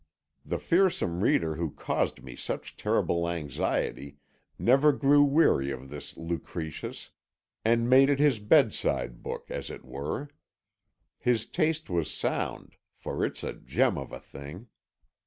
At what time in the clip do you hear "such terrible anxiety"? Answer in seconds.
2.35-4.17